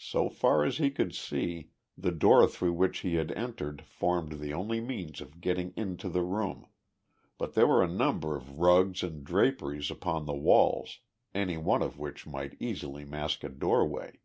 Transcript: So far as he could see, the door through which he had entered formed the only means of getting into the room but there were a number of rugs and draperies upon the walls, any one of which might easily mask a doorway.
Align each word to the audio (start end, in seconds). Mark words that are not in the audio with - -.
So 0.00 0.28
far 0.28 0.64
as 0.64 0.78
he 0.78 0.90
could 0.90 1.14
see, 1.14 1.70
the 1.96 2.10
door 2.10 2.48
through 2.48 2.72
which 2.72 2.98
he 3.06 3.14
had 3.14 3.30
entered 3.30 3.82
formed 3.82 4.40
the 4.40 4.52
only 4.52 4.80
means 4.80 5.20
of 5.20 5.40
getting 5.40 5.72
into 5.76 6.08
the 6.08 6.24
room 6.24 6.66
but 7.38 7.54
there 7.54 7.68
were 7.68 7.84
a 7.84 7.88
number 7.88 8.34
of 8.34 8.58
rugs 8.58 9.04
and 9.04 9.22
draperies 9.22 9.88
upon 9.88 10.26
the 10.26 10.34
walls, 10.34 10.98
any 11.32 11.58
one 11.58 11.80
of 11.80 11.96
which 11.96 12.26
might 12.26 12.60
easily 12.60 13.04
mask 13.04 13.44
a 13.44 13.48
doorway. 13.48 14.18